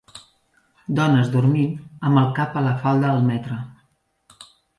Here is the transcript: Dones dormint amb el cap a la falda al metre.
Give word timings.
Dones 0.99 1.29
dormint 1.35 1.75
amb 2.09 2.21
el 2.23 2.33
cap 2.41 2.57
a 2.57 2.65
la 2.69 2.73
falda 2.87 3.09
al 3.13 3.23
metre. 3.29 3.61